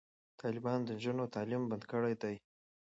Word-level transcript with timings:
طالبانو 0.41 0.85
د 0.85 0.89
نجونو 0.97 1.31
تعلیم 1.35 1.63
بند 1.69 1.83
کړی 1.91 2.13
دی. 2.21 2.35